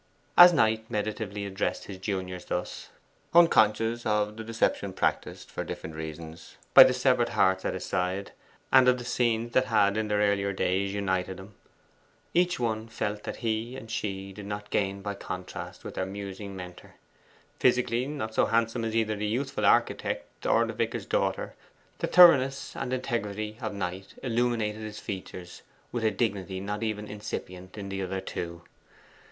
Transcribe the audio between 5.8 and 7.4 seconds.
reasons, by the severed